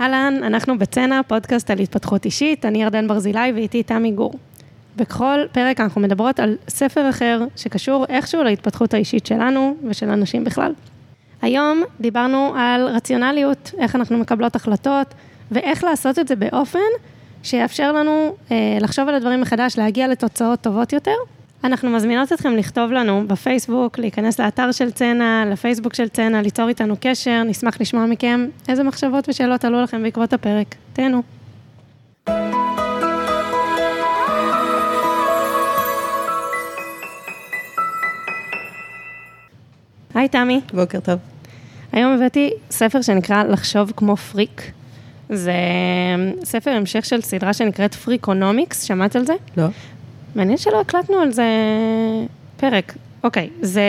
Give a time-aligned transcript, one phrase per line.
[0.00, 4.32] אהלן, אנחנו בצנע, פודקאסט על התפתחות אישית, אני ירדן ברזילי ואיתי תמי גור.
[4.96, 10.72] בכל פרק אנחנו מדברות על ספר אחר שקשור איכשהו להתפתחות האישית שלנו ושל אנשים בכלל.
[11.42, 15.14] היום דיברנו על רציונליות, איך אנחנו מקבלות החלטות
[15.50, 16.78] ואיך לעשות את זה באופן
[17.42, 21.16] שיאפשר לנו אה, לחשוב על הדברים מחדש, להגיע לתוצאות טובות יותר.
[21.64, 26.94] אנחנו מזמינות אתכם לכתוב לנו בפייסבוק, להיכנס לאתר של צנע, לפייסבוק של צנע, ליצור איתנו
[27.00, 30.74] קשר, נשמח לשמוע מכם איזה מחשבות ושאלות עלו לכם בעקבות הפרק.
[30.92, 31.22] תהנו.
[40.14, 40.60] היי תמי.
[40.74, 41.18] בוקר טוב.
[41.92, 44.70] היום הבאתי ספר שנקרא לחשוב כמו פריק.
[45.28, 45.52] זה
[46.44, 49.34] ספר המשך של סדרה שנקראת פריקונומיקס, שמעת על זה?
[49.56, 49.66] לא.
[50.34, 51.44] מעניין שלא הקלטנו על זה
[52.56, 52.94] פרק.
[53.24, 53.82] אוקיי, זה,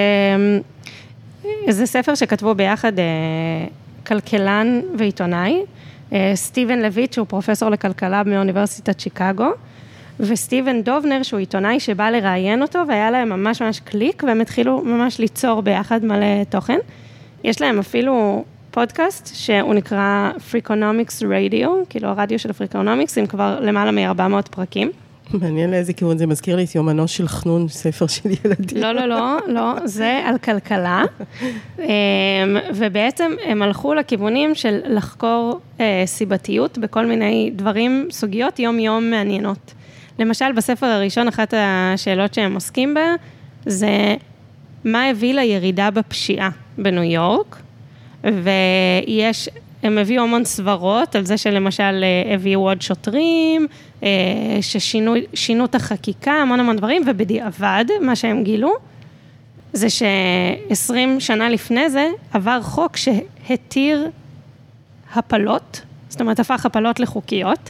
[1.70, 3.06] זה ספר שכתבו ביחד אה,
[4.08, 5.62] כלכלן ועיתונאי,
[6.14, 9.50] אה, סטיבן לויט, שהוא פרופסור לכלכלה מאוניברסיטת שיקגו,
[10.20, 15.20] וסטיבן דובנר, שהוא עיתונאי שבא לראיין אותו, והיה להם ממש ממש קליק, והם התחילו ממש
[15.20, 16.78] ליצור ביחד מלא תוכן.
[17.44, 23.92] יש להם אפילו פודקאסט שהוא נקרא פריקונומיקס רדיו, כאילו הרדיו של פריקונומיקס, עם כבר למעלה
[23.92, 24.92] מ-400 פרקים.
[25.34, 28.82] מעניין לאיזה כיוון זה מזכיר לי את יומנו של חנון, ספר של ילדים.
[28.82, 31.04] לא, לא, לא, לא, זה על כלכלה.
[31.80, 31.86] אמ,
[32.76, 39.74] ובעצם הם הלכו לכיוונים של לחקור אה, סיבתיות בכל מיני דברים, סוגיות יום-יום מעניינות.
[40.20, 43.16] למשל, בספר הראשון, אחת השאלות שהם עוסקים בה,
[43.66, 44.16] זה
[44.86, 47.62] מה הביא לירידה בפשיעה בניו יורק,
[48.24, 49.50] ויש
[49.84, 53.68] הם הביאו המון סברות על זה שלמשל אה, הביאו עוד שוטרים,
[54.62, 58.74] ששינו את החקיקה, המון המון דברים, ובדיעבד, מה שהם גילו,
[59.74, 64.10] זה ש-20 שנה לפני זה עבר חוק שהתיר
[65.16, 67.70] הפלות, זאת אומרת הפך הפלות לחוקיות,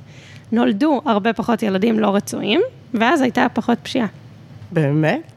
[0.52, 2.62] נולדו הרבה פחות ילדים לא רצויים,
[2.94, 4.08] ואז הייתה פחות פשיעה.
[4.72, 5.30] באמת?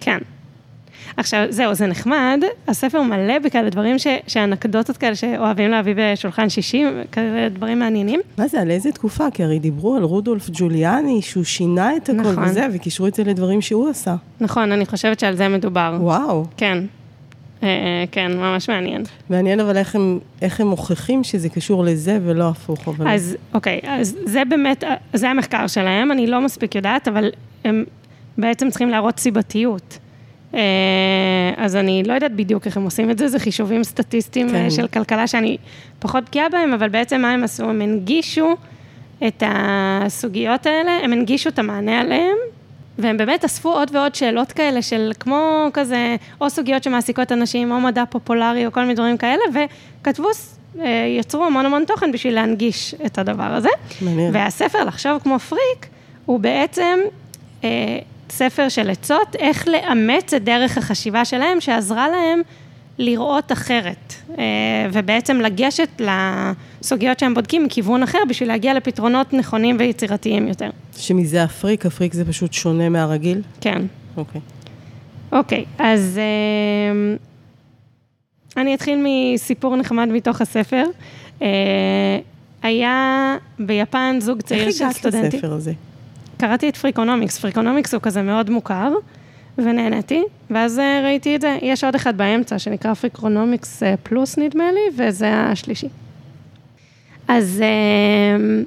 [1.17, 6.85] עכשיו, זהו, זה נחמד, הספר מלא בכאלה דברים, ש, שאנקדוטות כאלה שאוהבים להביא בשולחן שישי,
[7.13, 8.21] כאלה דברים מעניינים.
[8.39, 9.31] מה זה, על איזה תקופה?
[9.31, 12.45] כי הרי דיברו על רודולף ג'וליאני, שהוא שינה את הכל נכון.
[12.45, 14.15] וזה, וקישרו את זה לדברים שהוא עשה.
[14.41, 15.97] נכון, אני חושבת שעל זה מדובר.
[16.01, 16.45] וואו.
[16.57, 16.85] כן.
[17.63, 19.03] אה, אה, כן, ממש מעניין.
[19.31, 22.89] מעניין אבל איך הם, איך הם מוכיחים שזה קשור לזה ולא הפוך.
[22.89, 23.09] אבל...
[23.09, 27.31] אז אוקיי, אז זה באמת, זה המחקר שלהם, אני לא מספיק יודעת, אבל
[27.65, 27.85] הם
[28.39, 29.99] בעצם צריכים להראות סיבתיות.
[30.55, 30.61] אה,
[31.57, 34.71] אז אני לא יודעת בדיוק איך הם עושים את זה, זה חישובים סטטיסטיים כן.
[34.71, 35.57] של כלכלה שאני
[35.99, 37.65] פחות בקיאה בהם, אבל בעצם מה הם עשו?
[37.65, 38.57] הם הנגישו
[39.27, 42.37] את הסוגיות האלה, הם הנגישו את המענה עליהם,
[42.99, 47.81] והם באמת אספו עוד ועוד שאלות כאלה של כמו כזה, או סוגיות שמעסיקות אנשים, או
[47.81, 49.43] מדע פופולרי, או כל מיני דברים כאלה,
[50.01, 50.29] וכתבו,
[50.81, 53.69] אה, יצרו המון המון תוכן בשביל להנגיש את הדבר הזה.
[54.01, 54.35] מעניין.
[54.35, 55.87] והספר, לחשוב כמו פריק,
[56.27, 56.99] הוא בעצם...
[58.31, 62.41] ספר של עצות, איך לאמץ את דרך החשיבה שלהם, שעזרה להם
[62.99, 64.45] לראות אחרת, אה,
[64.93, 70.71] ובעצם לגשת לסוגיות שהם בודקים מכיוון אחר, בשביל להגיע לפתרונות נכונים ויצירתיים יותר.
[70.97, 73.43] שמזה אפריק, אפריק זה פשוט שונה מהרגיל?
[73.61, 73.83] כן.
[74.17, 74.41] אוקיי.
[75.33, 77.17] אוקיי, אז אה,
[78.57, 80.85] אני אתחיל מסיפור נחמד מתוך הספר.
[81.43, 81.49] אה,
[82.63, 85.25] היה ביפן זוג צעיר של סטודנטים.
[85.25, 85.73] איך הגעת לספר הזה?
[86.47, 88.93] קראתי את פריקונומיקס, פריקונומיקס הוא כזה מאוד מוכר,
[89.59, 94.65] ונהניתי, ואז אה, ראיתי את זה, יש עוד אחד באמצע שנקרא פריקונומיקס אה, פלוס נדמה
[94.73, 95.89] לי, וזה השלישי.
[97.29, 98.63] אז אה,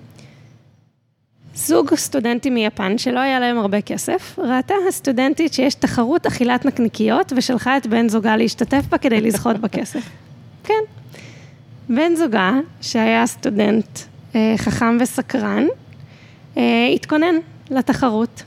[1.55, 7.77] זוג סטודנטים מיפן, שלא היה להם הרבה כסף, ראתה הסטודנטית שיש תחרות אכילת נקניקיות, ושלחה
[7.77, 10.09] את בן זוגה להשתתף בה כדי לזכות בכסף.
[10.67, 10.83] כן.
[11.89, 13.99] בן זוגה, שהיה סטודנט
[14.57, 15.65] חכם וסקרן,
[16.95, 17.35] התכונן
[17.72, 18.44] לתחרות,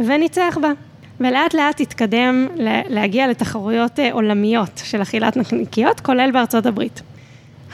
[0.00, 0.72] וניצח בה.
[1.20, 2.46] ולאט לאט התקדם
[2.88, 7.02] להגיע לתחרויות אה, עולמיות של אכילת נקניקיות, כולל בארצות הברית.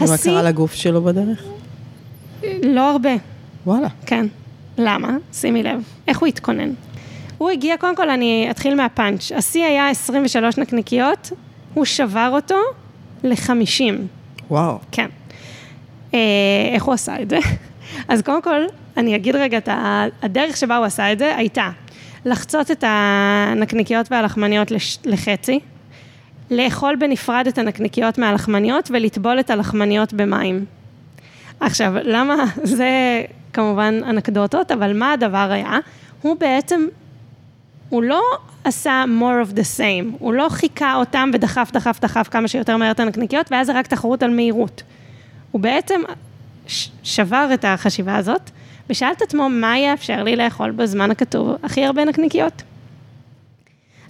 [0.00, 0.30] ומה השיא...
[0.30, 1.44] קרה לגוף שלו בדרך?
[2.62, 3.10] לא הרבה.
[3.66, 3.88] וואלה.
[4.06, 4.26] כן.
[4.78, 5.16] למה?
[5.32, 5.82] שימי לב.
[6.08, 6.70] איך הוא התכונן?
[7.38, 9.32] הוא הגיע, קודם כל אני אתחיל מהפאנץ'.
[9.32, 11.32] השיא היה 23 נקניקיות,
[11.74, 12.58] הוא שבר אותו
[13.24, 13.94] ל-50.
[14.50, 14.78] וואו.
[14.92, 15.08] כן.
[16.14, 16.18] אה,
[16.74, 17.38] איך הוא עשה את זה?
[18.08, 18.60] אז קודם כל,
[18.96, 19.58] אני אגיד רגע,
[20.22, 21.70] הדרך שבה הוא עשה את זה הייתה
[22.24, 24.72] לחצות את הנקניקיות והלחמניות
[25.04, 25.60] לחצי,
[26.50, 30.64] לאכול בנפרד את הנקניקיות מהלחמניות ולטבול את הלחמניות במים.
[31.60, 32.44] עכשיו, למה,
[32.76, 33.22] זה
[33.52, 35.78] כמובן אנקדוטות, אבל מה הדבר היה?
[36.22, 36.86] הוא בעצם,
[37.88, 38.22] הוא לא
[38.64, 42.90] עשה more of the same, הוא לא חיכה אותם ודחף, דחף, דחף כמה שיותר מהר
[42.90, 44.82] את הנקניקיות, ואז זה רק תחרות על מהירות.
[45.50, 46.00] הוא בעצם
[47.02, 48.50] שבר את החשיבה הזאת,
[48.90, 52.62] ושאל את עצמו מה יאפשר לי לאכול בזמן הכתוב הכי הרבה נקניקיות.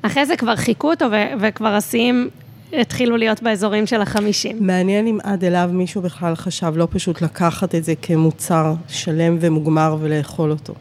[0.02, 1.06] אחרי זה כבר חיכו אותו
[1.40, 2.30] וכבר השיאים
[2.72, 4.56] התחילו להיות באזורים של החמישים.
[4.60, 9.96] מעניין אם עד אליו מישהו בכלל חשב לא פשוט לקחת את זה כמוצר שלם ומוגמר
[10.00, 10.74] ולאכול אותו.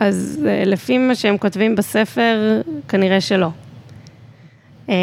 [0.00, 3.48] אז אה, לפי מה שהם כותבים בספר, כנראה שלא.
[4.88, 4.94] אמ,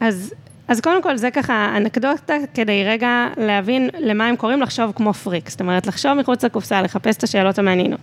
[0.00, 0.34] אז,
[0.68, 5.50] אז קודם כל זה ככה אנקדוטה כדי רגע להבין למה הם קוראים לחשוב כמו פריק,
[5.50, 8.00] זאת אומרת לחשוב מחוץ לקופסה, לחפש את השאלות המעניינות.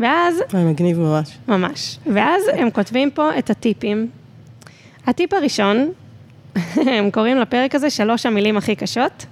[0.00, 0.42] ואז...
[0.54, 1.38] מגניב ממש.
[1.48, 1.98] ממש.
[2.06, 4.08] ואז הם כותבים פה את הטיפים.
[5.06, 5.90] הטיפ הראשון,
[6.96, 9.26] הם קוראים לפרק הזה שלוש המילים הכי קשות,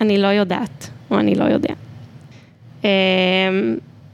[0.00, 1.74] אני לא יודעת, או אני לא יודע.
[2.84, 2.88] אמ,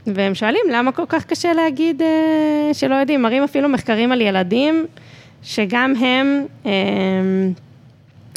[0.07, 4.87] והם שואלים למה כל כך קשה להגיד אה, שלא יודעים, מראים אפילו מחקרים על ילדים,
[5.47, 6.71] שגם הם אה,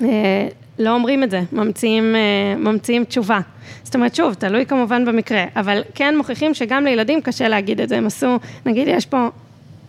[0.02, 0.48] אה,
[0.80, 3.40] לא אומרים את זה, ממציאים, אה, ממציאים תשובה.
[3.84, 7.98] זאת אומרת, שוב, תלוי כמובן במקרה, אבל כן מוכיחים שגם לילדים קשה להגיד את זה,
[7.98, 9.28] הם עשו, נגיד יש פה,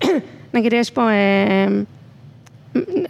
[0.55, 1.67] נגיד יש פה אה,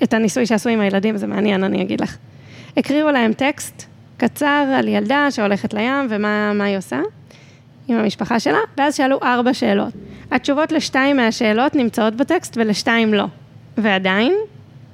[0.03, 2.17] את הניסוי שעשו עם הילדים, זה מעניין, אני אגיד לך.
[2.77, 3.85] הקריאו להם טקסט
[4.17, 7.01] קצר על ילדה שהולכת לים ומה היא עושה.
[7.89, 9.93] עם המשפחה שלה, ואז שאלו ארבע שאלות.
[10.31, 13.25] התשובות לשתיים מהשאלות נמצאות בטקסט ולשתיים לא.
[13.79, 14.35] ועדיין,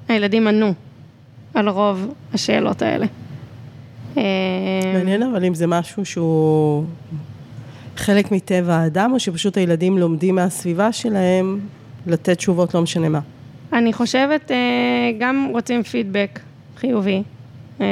[0.07, 0.73] הילדים ענו
[1.53, 3.05] על רוב השאלות האלה.
[4.93, 6.85] מעניין אבל אם זה משהו שהוא
[7.97, 11.59] חלק מטבע האדם, או שפשוט הילדים לומדים מהסביבה שלהם
[12.07, 13.19] לתת תשובות לא משנה מה.
[13.73, 14.57] אני חושבת, אה,
[15.19, 16.39] גם רוצים פידבק
[16.77, 17.23] חיובי.
[17.81, 17.85] אה,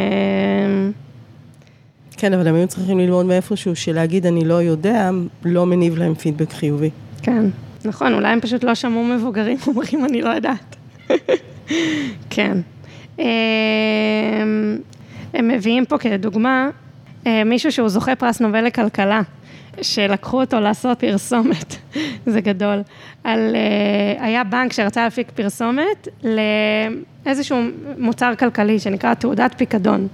[2.18, 5.10] כן, אבל הם היו צריכים ללמוד מאיפשהו שלהגיד אני לא יודע,
[5.46, 6.90] לא מניב להם פידבק חיובי.
[7.22, 7.46] כן,
[7.86, 10.75] נכון, אולי הם פשוט לא שמעו מבוגרים אומרים אני לא יודעת.
[12.30, 12.58] כן.
[13.20, 13.26] אמ,
[15.34, 16.70] הם מביאים פה כדוגמה
[17.28, 19.22] אה, מישהו שהוא זוכה פרס נובל לכלכלה,
[19.82, 21.76] שלקחו אותו לעשות פרסומת,
[22.26, 22.82] זה גדול,
[23.24, 26.08] על, אה, היה בנק שרצה להפיק פרסומת
[27.26, 27.58] לאיזשהו
[27.98, 30.08] מוצר כלכלי שנקרא תעודת פיקדון.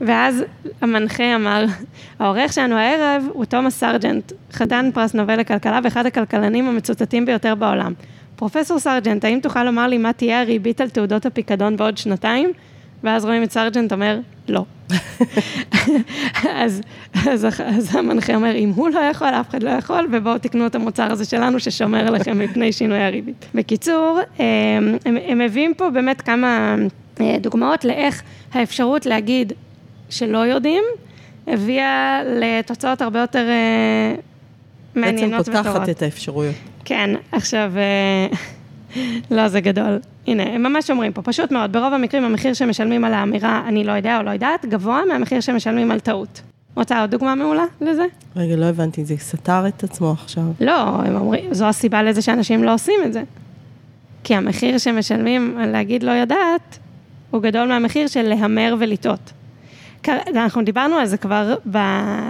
[0.00, 0.44] ואז
[0.80, 1.64] המנחה אמר,
[2.18, 7.92] האורח שלנו הערב הוא תומאס סרג'נט, חתן פרס נובל לכלכלה ואחד הכלכלנים המצוטטים ביותר בעולם.
[8.38, 12.52] פרופסור סרג'נט, האם תוכל לומר לי מה תהיה הריבית על תעודות הפיקדון בעוד שנתיים?
[13.04, 14.18] ואז רואים את סרג'נט אומר,
[14.48, 14.64] לא.
[16.44, 16.80] אז,
[17.28, 20.74] אז, אז המנחה אומר, אם הוא לא יכול, אף אחד לא יכול, ובואו תקנו את
[20.74, 23.46] המוצר הזה שלנו ששומר עליכם מפני שינוי הריבית.
[23.54, 26.76] בקיצור, הם, הם, מביאים פה באמת כמה
[27.20, 29.52] אה, דוגמאות לאיך האפשרות להגיד
[30.10, 30.84] שלא יודעים,
[31.46, 34.14] הביאה לתוצאות הרבה יותר אה,
[34.94, 35.64] מעניינות וטובות.
[35.64, 36.54] בעצם פותחת את האפשרויות.
[36.88, 38.26] כן, עכשיו, אה,
[39.30, 39.98] לא, זה גדול.
[40.26, 43.92] הנה, הם ממש אומרים פה, פשוט מאוד, ברוב המקרים המחיר שמשלמים על האמירה אני לא
[43.92, 46.42] יודע או לא יודעת, גבוה מהמחיר שמשלמים על טעות.
[46.76, 48.02] רוצה עוד דוגמה מעולה לזה?
[48.36, 50.42] רגע, לא הבנתי, זה סתר את עצמו עכשיו.
[50.60, 53.22] לא, הם אומרים, זו הסיבה לזה שאנשים לא עושים את זה.
[54.24, 56.78] כי המחיר שמשלמים על להגיד לא יודעת,
[57.30, 59.32] הוא גדול מהמחיר של להמר ולטעות.
[60.08, 61.78] אנחנו דיברנו על זה כבר, ב,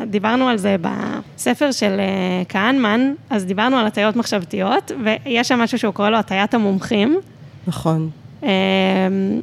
[0.06, 5.78] דיברנו על זה בספר של אה, כהנמן, אז דיברנו על הטיות מחשבתיות, ויש שם משהו
[5.78, 7.18] שהוא קורא לו הטיית המומחים.
[7.66, 8.10] נכון.
[8.42, 8.48] אמ,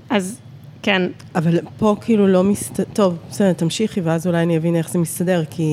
[0.10, 0.40] אז
[0.82, 1.02] כן.
[1.36, 5.44] אבל פה כאילו לא מסתדר, טוב, בסדר, תמשיכי, ואז אולי אני אבין איך זה מסתדר,
[5.50, 5.64] כי...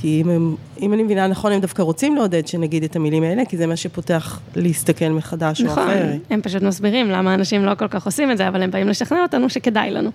[0.00, 3.44] כי אם, הם, אם אני מבינה נכון, הם דווקא רוצים לעודד שנגיד את המילים האלה,
[3.44, 6.04] כי זה מה שפותח להסתכל מחדש נכון, או אחרת.
[6.04, 8.88] נכון, הם פשוט מסבירים למה אנשים לא כל כך עושים את זה, אבל הם באים
[8.88, 10.10] לשכנע אותנו שכדאי לנו.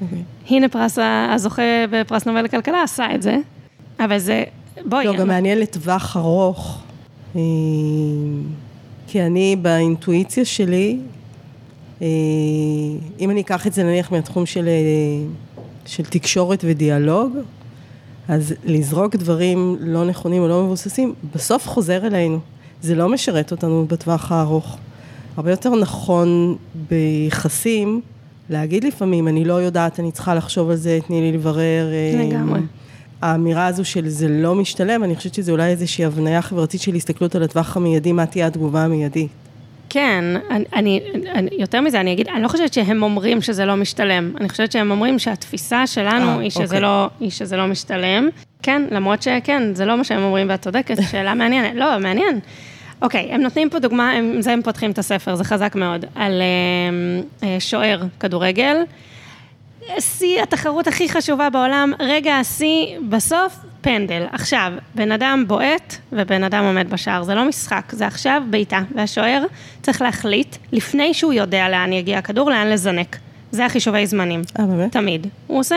[0.00, 0.04] Okay.
[0.04, 0.22] אוקיי.
[0.48, 0.98] הנה פרס,
[1.34, 3.36] הזוכה בפרס נובל לכלכלה עשה את זה,
[4.00, 4.44] אבל זה,
[4.84, 5.04] בואי.
[5.04, 6.82] לא, גם מעניין לטווח ארוך,
[7.36, 7.40] אה,
[9.06, 10.98] כי אני באינטואיציה שלי,
[12.02, 12.06] אה,
[13.20, 15.26] אם אני אקח את זה נניח מהתחום של, אה,
[15.86, 17.36] של תקשורת ודיאלוג,
[18.28, 22.38] אז לזרוק דברים לא נכונים או לא מבוססים, בסוף חוזר אלינו.
[22.82, 24.76] זה לא משרת אותנו בטווח הארוך.
[25.36, 26.56] הרבה יותר נכון
[26.88, 28.00] ביחסים,
[28.50, 31.86] להגיד לפעמים, אני לא יודעת, אני צריכה לחשוב על זה, תני לי לברר.
[31.92, 32.60] אה, לגמרי.
[33.22, 37.34] האמירה הזו של זה לא משתלם, אני חושבת שזה אולי איזושהי הבניה חברתית של הסתכלות
[37.34, 39.28] על הטווח המיידי, מה תהיה התגובה המיידית.
[39.88, 41.00] כן, אני, אני,
[41.34, 44.72] אני, יותר מזה, אני אגיד, אני לא חושבת שהם אומרים שזה לא משתלם, אני חושבת
[44.72, 46.80] שהם אומרים שהתפיסה שלנו 아, אה, היא, שזה אוקיי.
[46.80, 48.28] לא, היא שזה לא משתלם.
[48.62, 51.72] כן, למרות שכן, זה לא מה שהם אומרים, ואת צודקת, שאלה מעניינת.
[51.74, 52.40] לא, מעניין.
[53.02, 56.42] אוקיי, הם נותנים פה דוגמה, עם זה הם פותחים את הספר, זה חזק מאוד, על
[56.42, 58.76] אה, אה, שוער כדורגל.
[59.98, 64.26] שיא התחרות הכי חשובה בעולם, רגע השיא, בסוף פנדל.
[64.32, 69.44] עכשיו, בן אדם בועט ובן אדם עומד בשער, זה לא משחק, זה עכשיו בעיטה, והשוער
[69.82, 73.16] צריך להחליט, לפני שהוא יודע לאן יגיע הכדור, לאן לזנק.
[73.50, 74.42] זה החישובי זמנים.
[74.58, 74.92] אה, באמת?
[74.92, 75.26] תמיד.
[75.46, 75.76] הוא עושה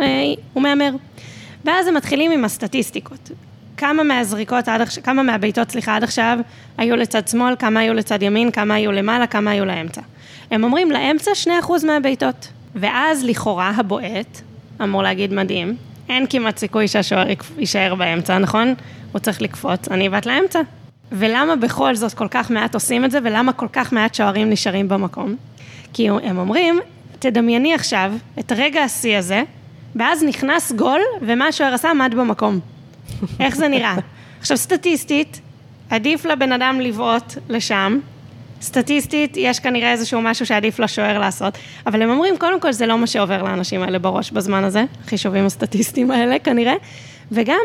[0.00, 0.06] אה,
[0.52, 0.90] הוא מהמר.
[1.64, 3.30] ואז הם מתחילים עם הסטטיסטיקות.
[3.80, 6.38] כמה מהזריקות עד עכשיו, כמה מהבעיטות, סליחה, עד עכשיו
[6.78, 10.00] היו לצד שמאל, כמה היו לצד ימין, כמה היו למעלה, כמה היו לאמצע.
[10.50, 11.48] הם אומרים לאמצע 2%
[11.86, 12.48] מהבעיטות.
[12.74, 14.40] ואז לכאורה הבועט
[14.82, 15.76] אמור להגיד מדהים,
[16.08, 17.26] אין כמעט סיכוי שהשוער
[17.58, 18.74] יישאר באמצע, נכון?
[19.12, 20.60] הוא צריך לקפוץ, אני בת לאמצע.
[21.12, 24.88] ולמה בכל זאת כל כך מעט עושים את זה, ולמה כל כך מעט שוערים נשארים
[24.88, 25.36] במקום?
[25.92, 26.80] כי הם אומרים,
[27.18, 29.42] תדמייני עכשיו את רגע השיא הזה,
[29.96, 32.60] ואז נכנס גול, ומה השוער עשה עמד במקום.
[33.40, 33.94] איך זה נראה?
[34.40, 35.40] עכשיו, סטטיסטית,
[35.90, 37.98] עדיף לבן אדם לבעוט לשם,
[38.62, 42.98] סטטיסטית, יש כנראה איזשהו משהו שעדיף לשוער לעשות, אבל הם אומרים, קודם כל, זה לא
[42.98, 46.74] מה שעובר לאנשים האלה בראש בזמן הזה, החישובים הסטטיסטיים האלה כנראה,
[47.32, 47.60] וגם,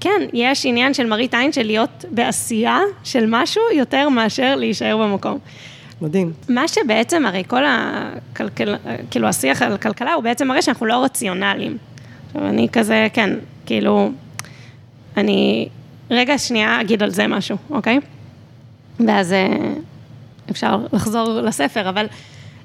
[0.00, 5.38] כן, יש עניין של מראית עין של להיות בעשייה של משהו יותר מאשר להישאר במקום.
[6.00, 6.32] מדהים.
[6.48, 8.74] מה שבעצם, הרי כל הכלכל,
[9.10, 11.78] כאילו השיח על כלכלה הוא בעצם מראה שאנחנו לא רציונליים.
[12.26, 13.30] עכשיו, אני כזה, כן,
[13.66, 14.10] כאילו,
[15.20, 15.68] אני
[16.10, 17.98] רגע שנייה אגיד על זה משהו, אוקיי?
[19.06, 19.72] ואז אה,
[20.50, 22.06] אפשר לחזור לספר, אבל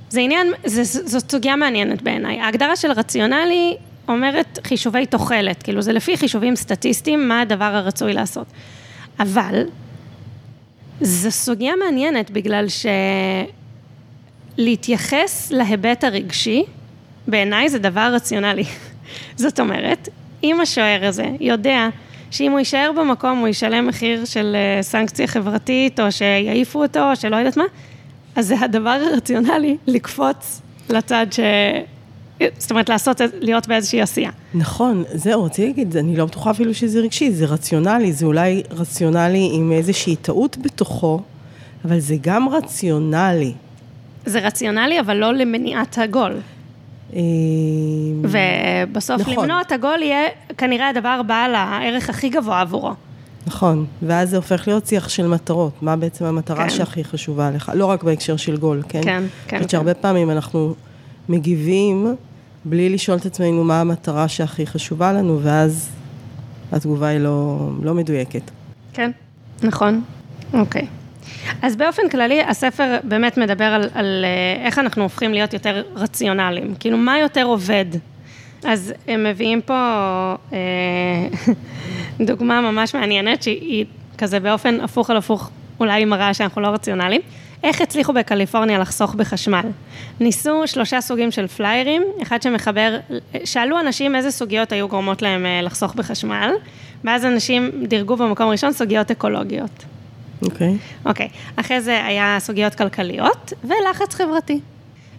[0.09, 2.39] זה עניין, זה, זאת סוגיה מעניינת בעיניי.
[2.39, 8.47] ההגדרה של רציונלי אומרת חישובי תוחלת, כאילו זה לפי חישובים סטטיסטיים מה הדבר הרצוי לעשות.
[9.19, 9.63] אבל
[11.01, 12.65] זו סוגיה מעניינת בגלל
[14.57, 16.63] שלהתייחס להיבט הרגשי,
[17.27, 18.65] בעיניי זה דבר רציונלי.
[19.43, 20.09] זאת אומרת,
[20.43, 21.89] אם השוער הזה יודע
[22.32, 27.15] שאם הוא יישאר במקום הוא ישלם מחיר של אה, סנקציה חברתית, או שיעיפו אותו, או
[27.15, 27.63] שלא יודעת מה,
[28.36, 31.39] אז זה הדבר הרציונלי לקפוץ לצד ש...
[32.58, 34.32] זאת אומרת, לעשות, להיות באיזושהי עשייה.
[34.53, 39.50] נכון, זהו, רציתי להגיד, אני לא בטוחה אפילו שזה רגשי, זה רציונלי, זה אולי רציונלי
[39.53, 41.22] עם איזושהי טעות בתוכו,
[41.86, 43.53] אבל זה גם רציונלי.
[44.25, 46.38] זה רציונלי, אבל לא למניעת הגול.
[47.13, 47.19] אה,
[48.21, 49.43] ובסוף נכון.
[49.43, 52.93] למנוע את הגול יהיה כנראה הדבר בעל הערך הכי גבוה עבורו.
[53.47, 56.69] נכון, ואז זה הופך להיות שיח של מטרות, מה בעצם המטרה כן.
[56.69, 59.01] שהכי חשובה לך, לא רק בהקשר של גול, כן?
[59.03, 59.59] כן, כן.
[59.59, 59.69] כן.
[59.69, 60.74] שהרבה פעמים אנחנו
[61.29, 62.15] מגיבים
[62.65, 65.89] בלי לשאול את עצמנו מה המטרה שהכי חשובה לנו, ואז
[66.71, 68.51] התגובה היא לא, לא מדויקת.
[68.93, 69.12] כן,
[69.63, 70.01] נכון,
[70.53, 70.88] אוקיי.
[71.61, 76.75] אז באופן כללי, הספר באמת מדבר על, על אה, איך אנחנו הופכים להיות יותר רציונליים.
[76.79, 77.85] כאילו, מה יותר עובד?
[78.63, 79.73] אז הם מביאים פה
[80.53, 80.57] אה,
[82.27, 83.85] דוגמה ממש מעניינת, שהיא
[84.17, 85.49] כזה באופן הפוך על הפוך,
[85.79, 87.21] אולי מראה שאנחנו לא רציונליים.
[87.63, 89.65] איך הצליחו בקליפורניה לחסוך בחשמל?
[90.19, 92.97] ניסו שלושה סוגים של פליירים, אחד שמחבר,
[93.43, 96.51] שאלו אנשים איזה סוגיות היו גורמות להם אה, לחסוך בחשמל,
[97.03, 99.85] ואז אנשים דירגו במקום ראשון סוגיות אקולוגיות.
[100.45, 100.73] אוקיי.
[100.73, 101.07] Okay.
[101.07, 101.61] אוקיי, okay.
[101.61, 104.59] אחרי זה היה סוגיות כלכליות ולחץ חברתי.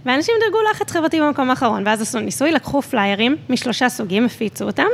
[0.07, 4.87] ואנשים דרגו לחץ חברתי במקום האחרון, ואז עשו ניסוי, לקחו פליירים משלושה סוגים, הפיצו אותם.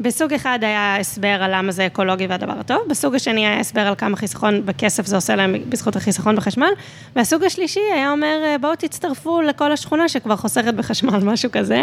[0.00, 3.94] בסוג אחד היה הסבר על למה זה אקולוגי והדבר הטוב, בסוג השני היה הסבר על
[3.94, 6.70] כמה חיסכון בכסף זה עושה להם בזכות החיסכון בחשמל,
[7.16, 11.82] והסוג השלישי היה אומר, בואו תצטרפו לכל השכונה שכבר חוסכת בחשמל, משהו כזה.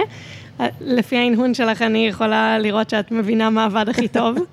[0.82, 4.38] לפי ההנהון שלך אני יכולה לראות שאת מבינה מה עבד הכי טוב.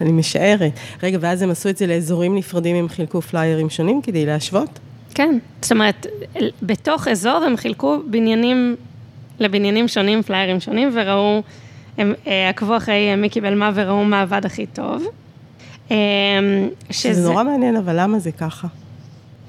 [0.00, 0.72] אני משערת.
[1.02, 4.78] רגע, ואז הם עשו את זה לאזורים נפרדים, הם חילקו פליירים שונים כדי להשוות?
[5.14, 6.06] כן, זאת אומרת,
[6.62, 8.76] בתוך אזור הם חילקו בניינים
[9.40, 11.42] לבניינים שונים, פליירים שונים, וראו,
[11.98, 15.02] הם אה, עקבו אחרי מי קיבל מה וראו מה עבד הכי טוב.
[15.90, 15.96] אה,
[16.90, 17.22] שזה...
[17.22, 18.68] זה נורא מעניין, אבל למה זה ככה?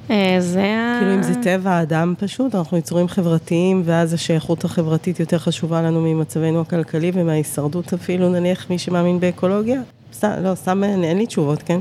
[0.10, 0.98] אה, זה ה...
[1.00, 6.02] כאילו אם זה טבע האדם פשוט, אנחנו יצורים חברתיים, ואז השייכות החברתית יותר חשובה לנו
[6.02, 9.82] ממצבנו הכלכלי ומההישרדות אפילו, נניח מי שמאמין באקולוגיה?
[10.24, 11.80] לא, סתם אין לי תשובות, כן?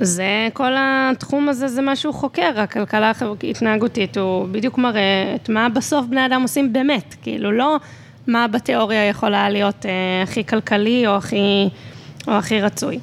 [0.00, 3.12] זה, כל התחום הזה זה מה שהוא חוקר, הכלכלה
[3.44, 7.76] ההתנהגותית, הוא בדיוק מראה את מה בסוף בני אדם עושים באמת, כאילו לא
[8.26, 11.68] מה בתיאוריה יכולה להיות אה, הכי כלכלי או הכי,
[12.28, 12.98] או הכי רצוי.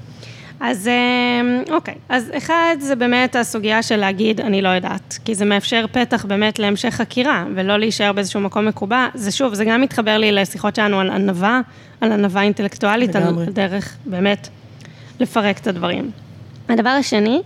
[0.65, 5.45] אז אה, אוקיי, אז אחד זה באמת הסוגיה של להגיד אני לא יודעת, כי זה
[5.45, 10.17] מאפשר פתח באמת להמשך חקירה ולא להישאר באיזשהו מקום מקובע, זה שוב, זה גם מתחבר
[10.17, 11.61] לי לשיחות שלנו על ענווה,
[12.01, 14.47] על ענווה אינטלקטואלית, על דרך באמת
[15.19, 16.11] לפרק את הדברים.
[16.69, 17.41] הדבר השני,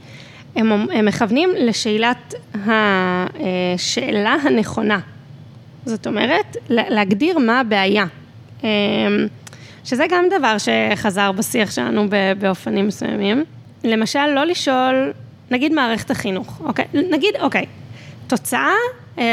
[0.56, 2.34] הם, הם מכוונים לשאלת
[2.66, 5.00] השאלה הנכונה.
[5.86, 8.06] זאת אומרת, להגדיר מה הבעיה.
[9.88, 12.06] שזה גם דבר שחזר בשיח שלנו
[12.40, 13.44] באופנים מסוימים.
[13.84, 15.14] למשל, לא לשאול,
[15.52, 16.86] נגיד מערכת החינוך, אוקיי?
[16.94, 17.66] נגיד, אוקיי,
[18.28, 18.72] תוצאה,
[19.18, 19.24] אמ,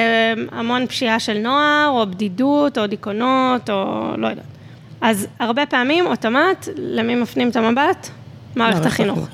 [0.53, 4.45] המון פשיעה של נוער, או בדידות, או דיכאונות, או לא יודעת.
[5.01, 8.09] אז הרבה פעמים, אוטומט, למי מפנים את המבט?
[8.57, 9.29] מערכת החינוך.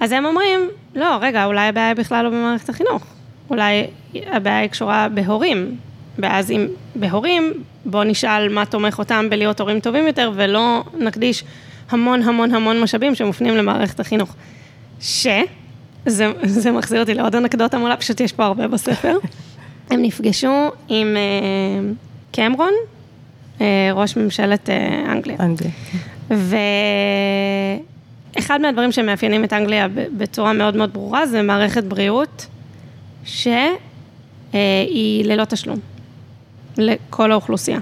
[0.00, 0.60] אז הם אומרים,
[0.94, 3.04] לא, רגע, אולי הבעיה בכלל לא במערכת החינוך.
[3.50, 5.76] אולי הבעיה היא קשורה בהורים,
[6.18, 7.52] ואז אם בהורים,
[7.86, 11.44] בואו נשאל מה תומך אותם בלהיות הורים טובים יותר, ולא נקדיש
[11.90, 14.34] המון המון המון משאבים שמופנים למערכת החינוך.
[15.00, 19.18] שזה מחזיר אותי לעוד אנקדוטה מולה, פשוט יש פה הרבה בספר.
[19.90, 21.90] הם נפגשו עם אה,
[22.32, 22.72] קמרון,
[23.60, 25.36] אה, ראש ממשלת אה, אנגליה.
[25.40, 25.72] אנגליה.
[28.36, 32.46] ואחד מהדברים שמאפיינים את אנגליה בצורה מאוד מאוד ברורה זה מערכת בריאות
[33.24, 35.78] שהיא ללא תשלום
[36.76, 37.78] לכל האוכלוסייה.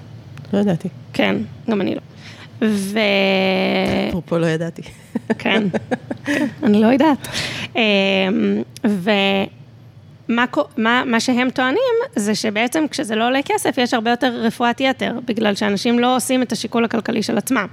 [0.52, 0.88] לא ידעתי.
[1.12, 1.36] כן,
[1.70, 2.00] גם אני לא.
[2.62, 2.98] ו...
[4.08, 4.82] אפרופו לא ידעתי.
[5.38, 5.62] כן,
[6.62, 7.28] אני לא יודעת.
[8.84, 10.44] ומה
[10.76, 15.12] מה, מה שהם טוענים זה שבעצם כשזה לא עולה כסף יש הרבה יותר רפואת יתר,
[15.24, 17.66] בגלל שאנשים לא עושים את השיקול הכלכלי של עצמם.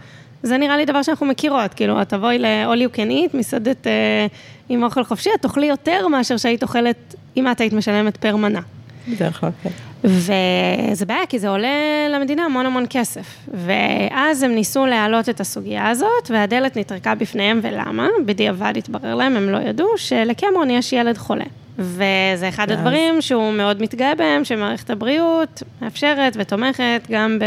[0.44, 4.28] זה נראה לי דבר שאנחנו מכירות, כאילו, את תבואי ל-all you can eat, מסעדת אה,
[4.70, 8.62] עם אוכל חופשי, את תאכלי יותר מאשר שהיית אוכלת, אם את היית משלמת פר מנה.
[9.08, 9.70] בדרך כלל, כן.
[10.04, 11.68] וזה בעיה, כי זה עולה
[12.10, 13.38] למדינה המון המון כסף.
[13.54, 18.08] ואז הם ניסו להעלות את הסוגיה הזאת, והדלת נטרקה בפניהם, ולמה?
[18.26, 21.46] בדיעבד התברר להם, הם לא ידעו, שלקמרון יש ילד חולה.
[21.80, 27.40] וזה אחד הדברים שהוא מאוד מתגאה בהם, שמערכת הבריאות מאפשרת ותומכת גם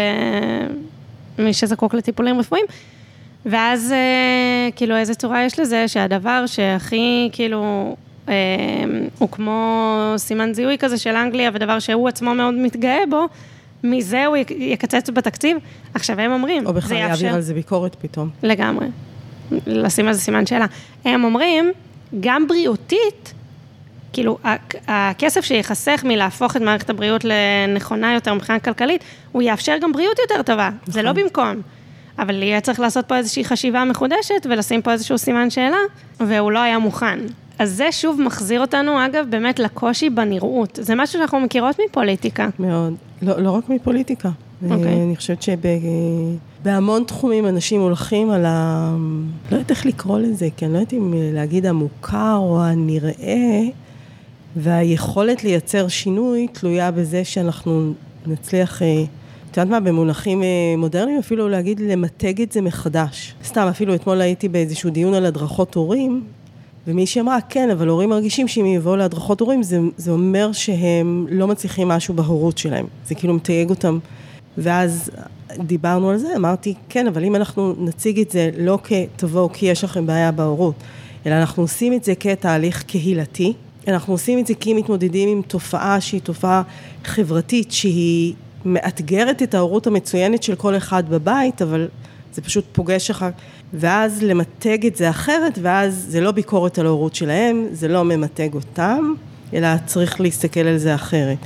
[1.39, 2.67] במי שזקוק לטיפולים רפואיים.
[3.47, 7.97] ואז אה, כאילו איזה צורה יש לזה, שהדבר שהכי כאילו
[9.19, 13.27] הוא כמו סימן זיהוי כזה של אנגליה, ודבר שהוא עצמו מאוד מתגאה בו,
[13.85, 15.57] מזה הוא יקצץ בתקציב.
[15.95, 18.31] עכשיו הם אומרים, או בכלל יעביר על זה ביקורת פתאום.
[18.43, 18.87] לגמרי.
[19.67, 20.67] לשים על זה סימן שאלה.
[21.05, 21.73] הם אומרים,
[22.21, 23.35] גם בריאותית,
[24.13, 24.39] כאילו,
[24.89, 30.43] הכסף שייחסך מלהפוך את מערכת הבריאות לנכונה יותר מבחינה כלכלית, הוא יאפשר גם בריאות יותר
[30.43, 30.93] טובה, נכון.
[30.93, 31.23] זה לא נכון.
[31.23, 31.63] במקום.
[32.19, 35.77] אבל יהיה צריך לעשות פה איזושהי חשיבה מחודשת ולשים פה איזשהו סימן שאלה,
[36.21, 37.19] והוא לא היה מוכן.
[37.59, 40.79] אז זה שוב מחזיר אותנו, אגב, באמת לקושי בנראות.
[40.83, 42.49] זה משהו שאנחנו מכירות מפוליטיקה.
[42.59, 42.95] מאוד.
[43.23, 44.29] לא, לא רק מפוליטיקה.
[44.29, 44.73] Okay.
[44.73, 45.03] אוקיי.
[45.03, 48.95] אני חושבת שבהמון תחומים אנשים הולכים על ה...
[49.51, 53.61] לא יודעת איך לקרוא לזה, כי אני לא יודעת אם להגיד המוכר או הנראה,
[54.57, 57.93] והיכולת לייצר שינוי תלויה בזה שאנחנו
[58.27, 59.05] נצליח, אה,
[59.51, 63.35] את יודעת מה, במונחים אה, מודרניים אפילו להגיד למתג את זה מחדש.
[63.45, 66.25] סתם, אפילו אתמול הייתי באיזשהו דיון על הדרכות הורים,
[66.87, 71.47] ומישהי אמרה, כן, אבל הורים מרגישים שאם יבואו להדרכות הורים, זה, זה אומר שהם לא
[71.47, 72.87] מצליחים משהו בהורות שלהם.
[73.07, 73.99] זה כאילו מתייג אותם.
[74.59, 75.11] ואז
[75.59, 79.85] דיברנו על זה, אמרתי, כן, אבל אם אנחנו נציג את זה לא כתבואו כי יש
[79.85, 80.75] לכם בעיה בהורות,
[81.27, 83.53] אלא אנחנו עושים את זה כתהליך קהילתי,
[83.89, 86.63] אנחנו עושים את זה כי מתמודדים עם תופעה שהיא תופעה
[87.05, 91.89] חברתית, שהיא מאתגרת את ההורות המצוינת של כל אחד בבית, אבל
[92.33, 93.31] זה פשוט פוגש אחר,
[93.75, 98.55] ואז למתג את זה אחרת, ואז זה לא ביקורת על ההורות שלהם, זה לא ממתג
[98.55, 99.15] אותם,
[99.55, 101.39] אלא צריך להסתכל על זה אחרת.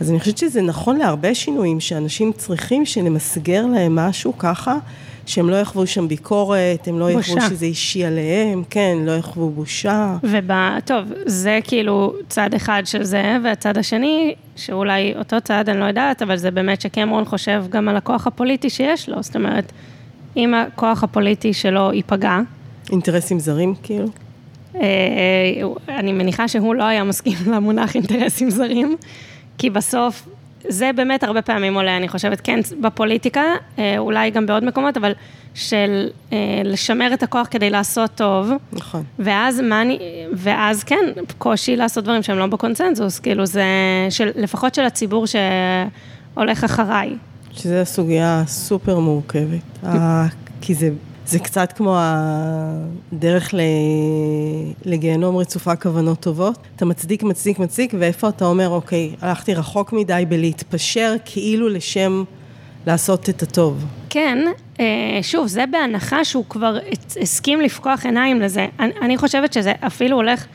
[0.00, 4.76] אז אני חושבת שזה נכון להרבה שינויים, שאנשים צריכים שנמסגר להם משהו ככה,
[5.26, 10.16] שהם לא יחוו שם ביקורת, הם לא יחוו שזה אישי עליהם, כן, לא יחוו בושה.
[10.22, 16.22] וטוב, זה כאילו צד אחד של זה, והצד השני, שאולי אותו צד, אני לא יודעת,
[16.22, 19.72] אבל זה באמת שקמרון חושב גם על הכוח הפוליטי שיש לו, זאת אומרת,
[20.36, 22.38] אם הכוח הפוליטי שלו ייפגע.
[22.90, 24.06] אינטרסים זרים, כאילו?
[24.74, 24.80] אה,
[25.88, 28.96] אני מניחה שהוא לא היה מסכים למונח אינטרסים זרים,
[29.58, 30.28] כי בסוף
[30.68, 33.42] זה באמת הרבה פעמים עולה, אני חושבת, כן, בפוליטיקה,
[33.78, 35.12] אה, אולי גם בעוד מקומות, אבל
[35.54, 38.50] של אה, לשמר את הכוח כדי לעשות טוב.
[38.72, 39.02] נכון.
[39.18, 39.98] ואז מה אני,
[40.32, 41.04] ואז כן,
[41.38, 43.64] קושי לעשות דברים שהם לא בקונצנזוס, כאילו זה,
[44.10, 47.16] של, לפחות של הציבור שהולך אחריי.
[47.56, 49.78] שזו סוגיה סופר מורכבת,
[50.60, 50.90] כי זה
[51.26, 53.54] זה קצת כמו הדרך
[54.84, 56.58] לגיהנום רצופה כוונות טובות.
[56.76, 62.24] אתה מצדיק, מצדיק, מצדיק, ואיפה אתה אומר, אוקיי, הלכתי רחוק מדי בלהתפשר כאילו לשם
[62.86, 63.84] לעשות את הטוב.
[64.10, 64.38] כן,
[64.80, 66.78] אה, שוב, זה בהנחה שהוא כבר
[67.20, 68.66] הסכים לפקוח עיניים לזה.
[68.80, 70.46] אני, אני חושבת שזה אפילו הולך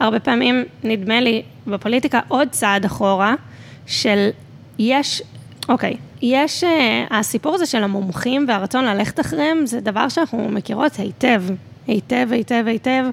[0.00, 3.34] הרבה פעמים, נדמה לי, בפוליטיקה עוד צעד אחורה,
[3.86, 4.28] של
[4.78, 5.22] יש,
[5.68, 11.42] אוקיי, יש, אה, הסיפור הזה של המומחים והרצון ללכת אחריהם, זה דבר שאנחנו מכירות היטב,
[11.86, 13.04] היטב, היטב, היטב.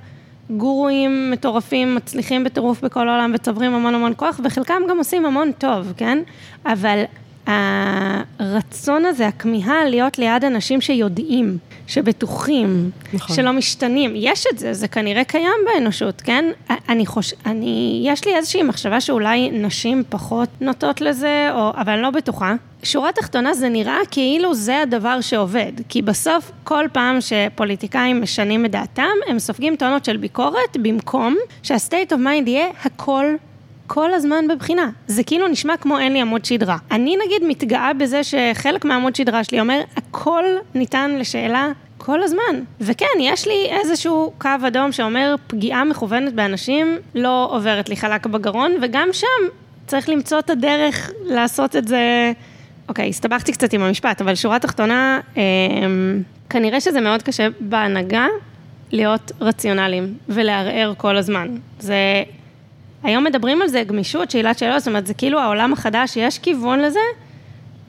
[0.50, 5.94] גורואים מטורפים, מצליחים בטירוף בכל העולם וצוברים המון המון כוח, וחלקם גם עושים המון טוב,
[5.98, 6.20] כן?
[6.66, 7.04] אבל
[7.48, 13.36] הרצון הזה, הכמיהה להיות ליד אנשים שיודעים, שבטוחים, נכון.
[13.36, 16.46] שלא משתנים, יש את זה, זה כנראה קיים באנושות, כן?
[16.90, 17.34] אני חוש...
[17.46, 18.02] אני...
[18.06, 21.72] יש לי איזושהי מחשבה שאולי נשים פחות נוטות לזה, או...
[21.76, 22.56] אבל אני לא בטוחה.
[22.84, 28.72] שורה תחתונה זה נראה כאילו זה הדבר שעובד, כי בסוף כל פעם שפוליטיקאים משנים את
[28.72, 33.26] דעתם, הם סופגים טונות של ביקורת במקום שה-state of mind יהיה הכל
[33.88, 34.90] כל הזמן בבחינה.
[35.08, 36.78] זה כאילו נשמע כמו אין לי עמוד שדרה.
[36.92, 40.44] אני נגיד מתגאה בזה שחלק מהעמוד שדרה שלי אומר, הכל
[40.76, 42.64] ניתן לשאלה כל הזמן.
[42.82, 48.72] וכן, יש לי איזשהו קו אדום שאומר פגיעה מכוונת באנשים לא עוברת לי חלק בגרון,
[48.82, 49.28] וגם שם
[49.88, 52.32] צריך למצוא את הדרך לעשות את זה.
[52.90, 55.42] אוקיי, הסתבכתי קצת עם המשפט, אבל שורה תחתונה, אה,
[56.50, 58.28] כנראה שזה מאוד קשה בהנהגה
[58.92, 61.48] להיות רציונליים ולערער כל הזמן.
[61.80, 61.96] זה,
[63.06, 66.80] היום מדברים על זה גמישות, שאלת שאלות, זאת אומרת, זה כאילו העולם החדש, יש כיוון
[66.80, 67.00] לזה,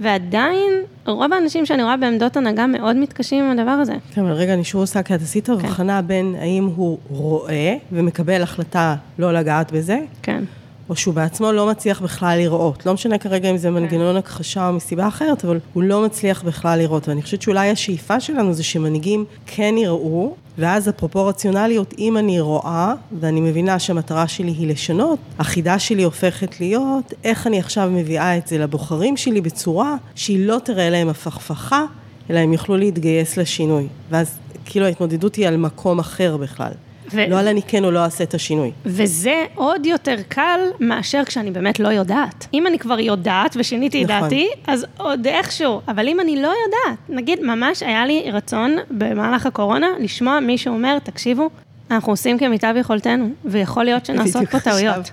[0.01, 0.73] ועדיין,
[1.07, 3.95] רוב האנשים שאני רואה בעמדות הנהגה מאוד מתקשים עם הדבר הזה.
[4.15, 6.07] כן, אבל רגע, אני שוב עושה, כי את עשית הבחנה כן.
[6.07, 10.45] בין האם הוא רואה ומקבל החלטה לא לגעת בזה, כן.
[10.89, 12.87] או שהוא בעצמו לא מצליח בכלל לראות.
[12.87, 16.79] לא משנה כרגע אם זה מנגנון הכחשה או מסיבה אחרת, אבל הוא לא מצליח בכלל
[16.79, 17.09] לראות.
[17.09, 23.41] ואני חושבת שאולי השאיפה שלנו זה שמנהיגים כן יראו, ואז הפרופורציונליות, אם אני רואה, ואני
[23.41, 28.59] מבינה שהמטרה שלי היא לשנות, החידה שלי הופכת להיות איך אני עכשיו מביאה את זה
[28.59, 31.85] לבוחרים שלי בצורה שהיא לא תראה להם הפכפכה,
[32.31, 33.87] אלא הם יוכלו להתגייס לשינוי.
[34.11, 36.73] ואז כאילו ההתמודדות היא על מקום אחר בכלל.
[37.13, 37.25] ו...
[37.29, 38.71] לא על אני כן או לא אעשה את השינוי.
[38.87, 42.47] וזה עוד יותר קל מאשר כשאני באמת לא יודעת.
[42.55, 44.23] אם אני כבר יודעת ושיניתי את נכון.
[44.23, 49.47] דעתי, אז עוד איכשהו, אבל אם אני לא יודעת, נגיד, ממש היה לי רצון במהלך
[49.47, 51.51] הקורונה לשמוע מישהו אומר, תקשיבו,
[51.91, 55.11] אנחנו עושים כמיטב יכולתנו, ויכול להיות שנעשות פה טעויות.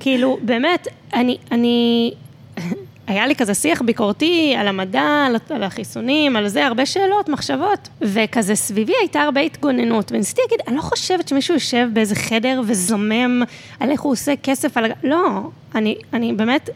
[0.00, 2.12] כאילו, באמת, אני, אני
[3.06, 8.54] היה לי כזה שיח ביקורתי על המדע, על החיסונים, על זה, הרבה שאלות, מחשבות, וכזה
[8.54, 13.42] סביבי הייתה הרבה התגוננות, וניסיתי להגיד, אני לא חושבת שמישהו יושב באיזה חדר וזומם
[13.80, 14.92] על איך הוא עושה כסף על...
[15.04, 15.40] לא,
[15.74, 16.70] אני, אני באמת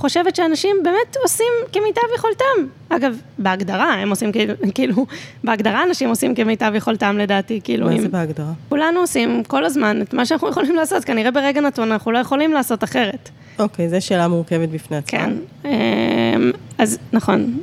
[0.00, 2.44] חושבת שאנשים באמת עושים כמיטב יכולתם.
[2.88, 5.06] אגב, בהגדרה הם עושים כאילו, כאילו,
[5.44, 7.86] בהגדרה אנשים עושים כמיטב יכולתם לדעתי, כאילו...
[7.86, 8.52] מה זה בהגדרה?
[8.68, 12.52] כולנו עושים כל הזמן את מה שאנחנו יכולים לעשות, כנראה ברגע נתון אנחנו לא יכולים
[12.52, 13.30] לעשות אחרת.
[13.58, 15.20] אוקיי, זו שאלה מורכבת בפני עצמה.
[15.20, 15.32] כן,
[15.64, 15.70] אמ,
[16.78, 17.60] אז נכון,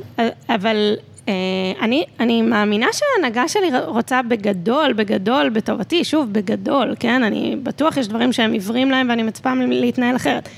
[0.48, 0.96] אבל
[1.28, 1.34] אה,
[1.80, 7.22] אני, אני מאמינה שההנהגה שלי רוצה בגדול, בגדול, בטובתי, שוב, בגדול, כן?
[7.22, 10.48] אני בטוח יש דברים שהם עיוורים להם ואני מצפה להתנהל אחרת.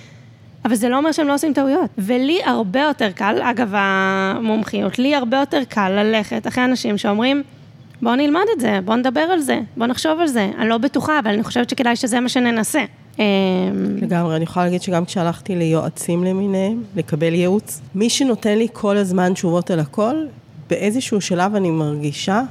[0.65, 1.91] אבל זה לא אומר שהם לא עושים טעויות.
[1.99, 7.43] ולי הרבה יותר קל, אגב המומחיות, לי הרבה יותר קל ללכת אחרי אנשים שאומרים,
[8.03, 10.51] בואו נלמד את זה, בואו נדבר על זה, בואו נחשוב על זה.
[10.59, 12.85] אני לא בטוחה, אבל אני חושבת שכדאי שזה מה שננסה.
[13.19, 13.25] אמ,
[14.03, 19.35] לגמרי, אני יכולה להגיד שגם כשהלכתי ליועצים למיניהם, לקבל ייעוץ, מי שנותן לי כל הזמן
[19.35, 20.15] תשובות על הכל,
[20.71, 22.43] באיזשהו שלב אני מרגישה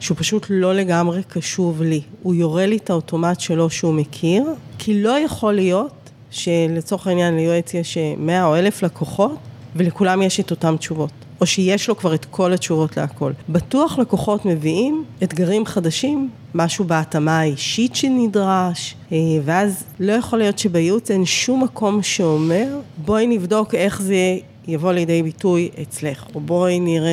[0.00, 2.00] שהוא פשוט לא לגמרי קשוב לי.
[2.22, 4.44] הוא יורה לי את האוטומט שלו שהוא מכיר,
[4.78, 6.03] כי לא יכול להיות
[6.34, 9.36] שלצורך העניין ליועץ יש 100 או 1,000 לקוחות,
[9.76, 11.10] ולכולם יש את אותן תשובות.
[11.40, 13.32] או שיש לו כבר את כל התשובות להכל.
[13.48, 21.10] בטוח לקוחות מביאים אתגרים חדשים, משהו בהתאמה האישית שנדרש, אה, ואז לא יכול להיות שבייעוץ
[21.10, 22.66] אין שום מקום שאומר,
[23.04, 27.10] בואי נבדוק איך זה יבוא לידי ביטוי אצלך, או בואי נראה...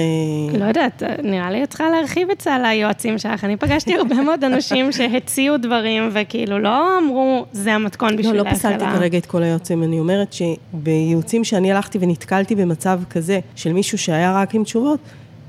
[0.59, 3.43] לא יודעת, נראה לי את צריכה להרחיב את סל היועצים שלך.
[3.43, 8.43] אני פגשתי הרבה מאוד אנשים שהציעו דברים, וכאילו לא אמרו, זה המתכון בשביל ההקלה.
[8.43, 13.39] לא, לא פסלתי כרגע את כל היועצים, אני אומרת שבייעוצים שאני הלכתי ונתקלתי במצב כזה,
[13.55, 14.99] של מישהו שהיה רק עם תשובות,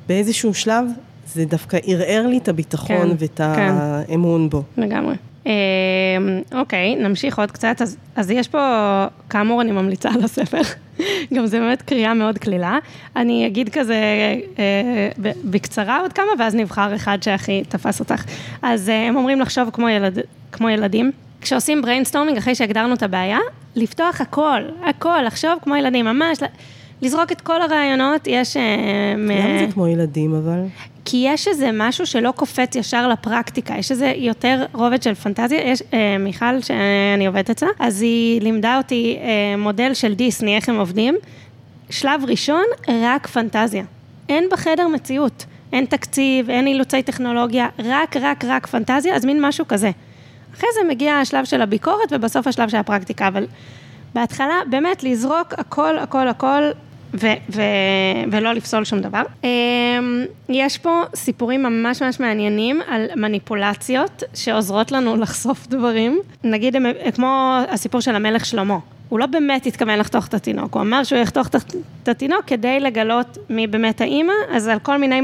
[0.08, 0.84] באיזשהו שלב
[1.26, 3.72] זה דווקא ערער לי את הביטחון כן, ואת כן.
[3.78, 4.62] האמון בו.
[4.76, 5.14] לגמרי.
[5.46, 5.52] אמ,
[6.54, 7.76] אוקיי, נמשיך עוד קצת.
[7.82, 10.60] אז, אז יש פה, כאמור, אני ממליצה על הספר.
[11.34, 12.78] גם זה באמת קריאה מאוד קלילה.
[13.16, 13.94] אני אגיד כזה
[14.58, 15.08] אה,
[15.44, 18.24] בקצרה עוד כמה, ואז נבחר אחד שהכי תפס אותך.
[18.62, 20.18] אז אה, הם אומרים לחשוב כמו, ילד,
[20.52, 21.10] כמו ילדים.
[21.40, 23.38] כשעושים brainstorming, אחרי שהגדרנו את הבעיה,
[23.76, 26.38] לפתוח הכל, הכל, לחשוב כמו ילדים, ממש,
[27.02, 28.56] לזרוק את כל הרעיונות, יש...
[28.56, 30.60] אה, למה זה כמו ילדים אבל?
[31.04, 35.60] כי יש איזה משהו שלא קופץ ישר לפרקטיקה, יש איזה יותר רובד של פנטזיה.
[35.60, 40.68] יש אה, מיכל, שאני עובדת אצלה, אז היא לימדה אותי אה, מודל של דיסני, איך
[40.68, 41.14] הם עובדים.
[41.90, 43.84] שלב ראשון, רק פנטזיה.
[44.28, 45.44] אין בחדר מציאות.
[45.72, 49.90] אין תקציב, אין אילוצי טכנולוגיה, רק, רק, רק פנטזיה, אז מין משהו כזה.
[50.54, 53.46] אחרי זה מגיע השלב של הביקורת ובסוף השלב של הפרקטיקה, אבל
[54.14, 56.62] בהתחלה באמת לזרוק הכל, הכל, הכל
[57.14, 57.62] ו- ו-
[58.32, 59.22] ולא לפסול שום דבר.
[59.44, 59.48] אמ,
[60.48, 66.20] יש פה סיפורים ממש ממש מעניינים על מניפולציות שעוזרות לנו לחשוף דברים.
[66.44, 66.76] נגיד,
[67.14, 68.78] כמו הסיפור של המלך שלמה.
[69.08, 71.48] הוא לא באמת התכוון לחתוך את התינוק, הוא אמר שהוא יחתוך
[72.02, 75.20] את התינוק כדי לגלות מי באמת האימא, אז על כל מיני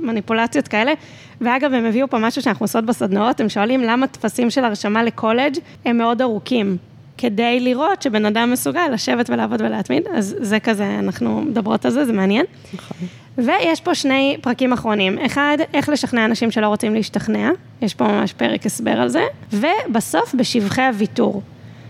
[0.00, 0.92] מניפולציות כאלה.
[1.40, 5.54] ואגב, הם הביאו פה משהו שאנחנו עושות בסדנאות, הם שואלים למה טפסים של הרשמה לקולג'
[5.84, 6.76] הם מאוד ארוכים.
[7.20, 12.04] כדי לראות שבן אדם מסוגל לשבת ולעבוד ולהתמיד, אז זה כזה, אנחנו מדברות על זה,
[12.04, 12.46] זה מעניין.
[12.74, 12.96] נכון.
[13.38, 15.18] ויש פה שני פרקים אחרונים.
[15.18, 17.50] אחד, איך לשכנע אנשים שלא רוצים להשתכנע,
[17.82, 21.42] יש פה ממש פרק הסבר על זה, ובסוף, בשבחי הוויתור.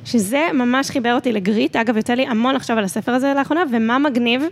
[0.05, 3.99] שזה ממש חיבר אותי לגריט, אגב, יוצא לי המון לחשוב על הספר הזה לאחרונה, ומה
[3.99, 4.43] מגניב,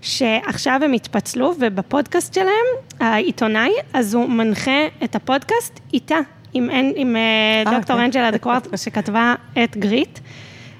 [0.00, 2.66] שעכשיו הם התפצלו, ובפודקאסט שלהם,
[3.00, 6.18] העיתונאי, אז הוא מנחה את הפודקאסט איתה,
[6.54, 8.02] עם, עם אה, דוקטור כן.
[8.02, 10.18] אנג'לה דקוורט, שכתבה את גריט.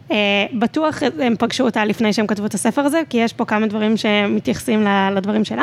[0.08, 0.12] Uh,
[0.58, 3.96] בטוח הם פגשו אותה לפני שהם כתבו את הספר הזה, כי יש פה כמה דברים
[3.96, 5.62] שמתייחסים לדברים שלה.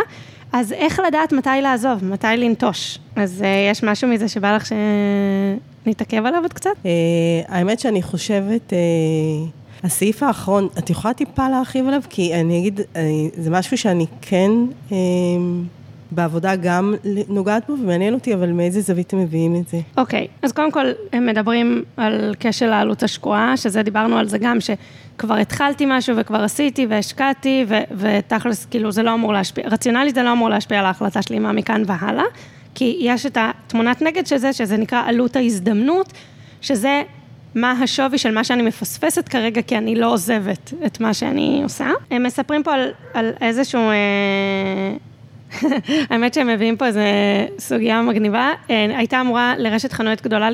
[0.53, 2.99] אז איך לדעת מתי לעזוב, מתי לנטוש?
[3.15, 4.65] אז uh, יש משהו מזה שבא לך
[5.85, 6.71] שנתעכב עליו עוד קצת?
[6.83, 6.85] Uh,
[7.47, 12.01] האמת שאני חושבת, uh, הסעיף האחרון, את יכולה טיפה להרחיב עליו?
[12.09, 12.83] כי אני אגיד, uh,
[13.37, 14.51] זה משהו שאני כן...
[16.11, 16.95] בעבודה גם
[17.29, 19.77] נוגעת בו, ומעניין אותי, אבל מאיזה זווית הם מביאים את זה?
[19.97, 24.37] אוקיי, okay, אז קודם כל, הם מדברים על כשל העלות השקועה, שזה דיברנו על זה
[24.37, 30.15] גם, שכבר התחלתי משהו וכבר עשיתי והשקעתי, ו- ותכלס, כאילו, זה לא אמור להשפיע, רציונלית
[30.15, 32.25] זה לא אמור להשפיע על ההחלטה שלי מה מכאן והלאה,
[32.75, 36.13] כי יש את התמונת נגד של זה, שזה נקרא עלות ההזדמנות,
[36.61, 37.03] שזה
[37.55, 41.89] מה השווי של מה שאני מפספסת כרגע, כי אני לא עוזבת את מה שאני עושה.
[42.11, 43.89] הם מספרים פה על, על איזשהו...
[43.89, 44.97] אה,
[46.09, 46.99] האמת שהם מביאים פה איזו
[47.59, 48.51] סוגיה מגניבה.
[48.69, 50.49] אה, הייתה אמורה לרשת חנויות גדולה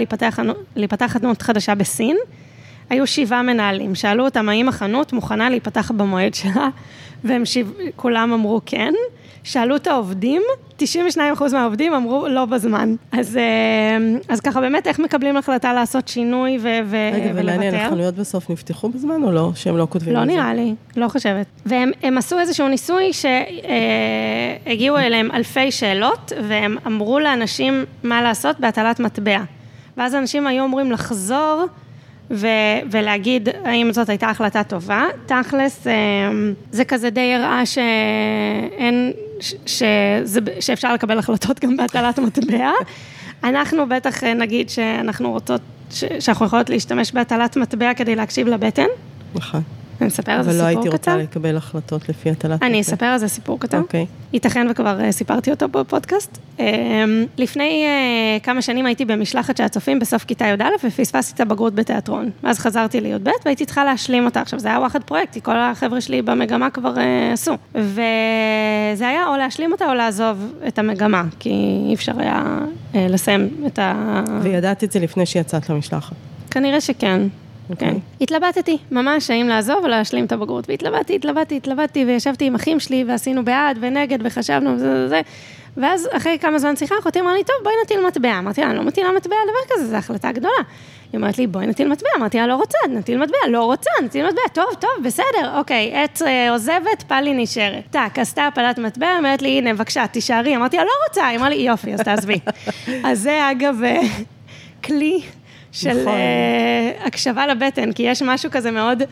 [0.75, 2.17] להיפתח, חנות חדשה בסין.
[2.89, 6.67] היו שבעה מנהלים, שאלו אותם האם החנות מוכנה להיפתח במועד שלה,
[7.23, 7.65] והם שיו...
[7.95, 8.93] כולם אמרו כן.
[9.47, 10.41] שאלו את העובדים,
[10.79, 10.83] 92%
[11.53, 12.95] מהעובדים אמרו לא בזמן.
[13.11, 13.97] אז, אה,
[14.29, 17.39] אז ככה באמת, איך מקבלים החלטה לעשות שינוי ו- ו- רגע, ולוותר?
[17.39, 19.51] רגע, ומעניין, החנויות בסוף נפתחו בזמן או לא?
[19.55, 20.35] שהם לא כותבים לא על זה?
[20.35, 21.45] לא נראה לי, לא חושבת.
[21.65, 23.11] והם עשו איזשהו ניסוי
[24.65, 29.39] שהגיעו אליהם אלפי שאלות, והם אמרו לאנשים מה לעשות בהטלת מטבע.
[29.97, 31.65] ואז אנשים היו אמורים לחזור
[32.31, 32.47] ו-
[32.91, 35.05] ולהגיד האם זאת הייתה החלטה טובה.
[35.25, 35.93] תכלס, אה,
[36.71, 42.71] זה כזה די הראה שאין, ש- שזה, שאפשר לקבל החלטות גם בהטלת מטבע.
[43.43, 45.61] אנחנו בטח אה, נגיד שאנחנו רוצות,
[45.91, 48.85] ש- שאנחנו יכולות להשתמש בהטלת מטבע כדי להקשיב לבטן.
[49.35, 49.61] נכון.
[50.01, 50.69] אני אספר על זה סיפור קצר?
[50.69, 53.77] אבל לא הייתי רוצה לקבל החלטות לפי הטלת אני אספר על זה סיפור קטן.
[53.77, 54.05] אוקיי.
[54.33, 56.37] ייתכן וכבר אה, סיפרתי אותו בפודקאסט.
[56.59, 56.65] אמ,
[57.37, 62.29] לפני אה, כמה שנים הייתי במשלחת של הצופים בסוף כיתה י"א ופספסתי את הבגרות בתיאטרון.
[62.43, 64.41] אז חזרתי לי"ב והייתי צריכה להשלים אותה.
[64.41, 67.53] עכשיו, זה היה וואחד פרויקט, כי כל החבר'ה שלי במגמה כבר אה, עשו.
[67.75, 71.49] וזה היה או להשלים אותה או לעזוב את המגמה, כי
[71.89, 72.59] אי אפשר היה
[72.93, 74.23] לסיים את ה...
[74.41, 76.15] וידעת את זה לפני שיצאת למשלחת.
[76.51, 77.21] כנראה שכן.
[77.67, 77.73] כן.
[77.73, 77.99] אוקיי.
[78.21, 80.69] התלבטתי, ממש, האם לעזוב או להשלים את הבגרות.
[80.69, 85.21] והתלבטתי, התלבטתי, התלבטתי, וישבתי עם אחים שלי, ועשינו בעד ונגד, וחשבנו וזה וזה.
[85.77, 88.39] ואז אחרי כמה זמן שיחה, אחותי אמרה לי, טוב, בואי נטיל מטבע.
[88.39, 90.61] אמרתי לה, אני לא מטילה מטבע על דבר כזה, זו החלטה גדולה.
[91.11, 92.09] היא אומרת לי, בואי נטיל מטבע.
[92.17, 94.41] אמרתי לה, לא רוצה, נטיל מטבע, לא רוצה, נטיל מטבע.
[94.53, 97.83] טוב, טוב, בסדר, אוקיי, עץ אה, עוזבת, פלי נשארת.
[97.91, 100.55] טאק, עשתה הפלת מטבע, אומרת לי, הנה, בבקשה, תישארי.
[100.55, 101.27] אמרתי לה, לא רוצה.
[101.27, 102.39] היא אמרה לי, יופי, אז תעזבי.
[103.07, 104.01] אז זה, אגב, אה,
[104.83, 105.21] כלי
[105.77, 106.13] של נכון.
[106.13, 109.03] uh, הקשבה לבטן, כי יש משהו כזה מאוד,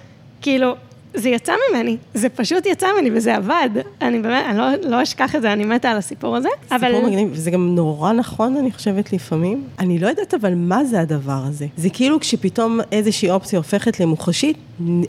[0.42, 0.76] כאילו,
[1.14, 3.70] זה יצא ממני, זה פשוט יצא ממני וזה עבד.
[4.02, 6.50] אני באמת, אני לא, לא אשכח את זה, אני מתה על הסיפור הזה.
[6.64, 7.06] סיפור אבל...
[7.06, 9.64] מגניב, וזה גם נורא נכון, אני חושבת, לפעמים.
[9.80, 11.68] אני לא יודעת אבל מה זה הדבר הזה.
[11.78, 14.58] זה כאילו כשפתאום איזושהי אופציה הופכת למוחשית,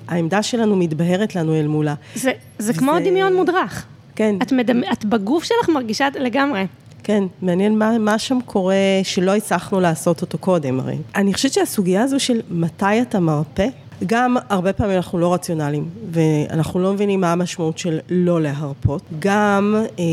[0.09, 1.95] העמדה שלנו מתבהרת לנו אל מולה.
[2.15, 3.11] זה, זה כמו זה...
[3.11, 3.87] דמיון מודרך.
[4.17, 4.35] כן.
[4.43, 4.81] את, מדמ...
[4.93, 6.65] את בגוף שלך מרגישה לגמרי.
[7.07, 10.97] כן, מעניין מה, מה שם קורה שלא הצלחנו לעשות אותו קודם הרי.
[11.15, 13.67] אני חושבת שהסוגיה הזו של מתי אתה מרפא,
[14.07, 19.03] גם הרבה פעמים אנחנו לא רציונליים, ואנחנו לא מבינים מה המשמעות של לא להרפות.
[19.19, 20.05] גם אה,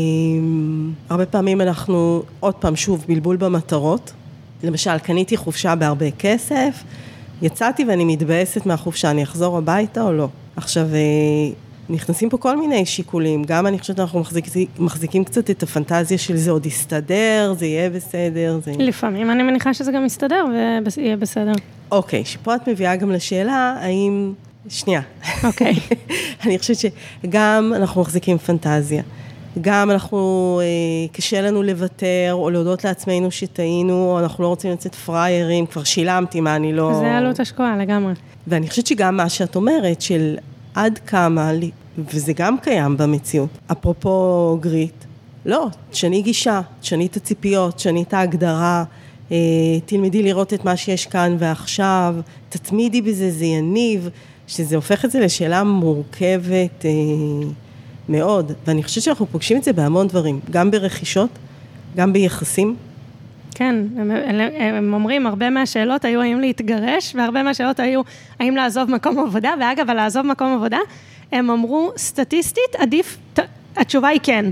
[1.08, 4.12] הרבה פעמים אנחנו, עוד פעם, שוב, בלבול במטרות.
[4.62, 6.82] למשל, קניתי חופשה בהרבה כסף,
[7.42, 10.28] יצאתי ואני מתבאסת מהחופשה, אני אחזור הביתה או לא?
[10.56, 10.98] עכשיו, אה,
[11.88, 16.36] נכנסים פה כל מיני שיקולים, גם אני חושבת שאנחנו מחזיקים, מחזיקים קצת את הפנטזיה של
[16.36, 18.60] זה עוד יסתדר, זה יהיה בסדר.
[18.64, 18.72] זה...
[18.78, 20.44] לפעמים אני מניחה שזה גם יסתדר
[20.96, 21.52] ויהיה בסדר.
[21.90, 24.32] אוקיי, שפה את מביאה גם לשאלה, האם...
[24.68, 25.00] שנייה.
[25.44, 25.74] אוקיי.
[26.44, 29.02] אני חושבת שגם אנחנו מחזיקים פנטזיה.
[29.60, 34.94] גם אנחנו, אה, קשה לנו לוותר, או להודות לעצמנו שטעינו, או אנחנו לא רוצים לצאת
[34.94, 36.94] פראיירים, כבר שילמתי, מה אני לא...
[37.00, 38.12] זה עלות השקועה לגמרי.
[38.46, 40.36] ואני חושבת שגם מה שאת אומרת, של
[40.74, 41.50] עד כמה,
[41.98, 45.04] וזה גם קיים במציאות, אפרופו גריט,
[45.46, 48.84] לא, תשני גישה, תשני את הציפיות, תשני את ההגדרה,
[49.32, 49.36] אה,
[49.86, 52.14] תלמדי לראות את מה שיש כאן ועכשיו,
[52.48, 54.08] תתמידי בזה, זה יניב,
[54.46, 56.90] שזה הופך את זה לשאלה מורכבת אה,
[58.08, 61.30] מאוד, ואני חושבת שאנחנו פוגשים את זה בהמון דברים, גם ברכישות,
[61.96, 62.76] גם ביחסים.
[63.54, 68.00] כן, הם, הם, הם אומרים, הרבה מהשאלות היו האם להתגרש, והרבה מהשאלות היו
[68.40, 70.78] האם לעזוב מקום עבודה, ואגב, על לעזוב מקום עבודה,
[71.32, 73.40] הם אמרו, סטטיסטית, עדיף, ת,
[73.76, 74.50] התשובה היא כן.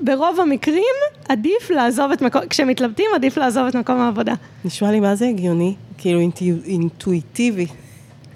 [0.00, 0.94] ברוב המקרים,
[1.28, 4.34] עדיף לעזוב את מקום, כשמתלבטים, עדיף לעזוב את מקום העבודה.
[4.64, 6.20] נשמע לי מה זה הגיוני, כאילו
[6.66, 7.66] אינטואיטיבי.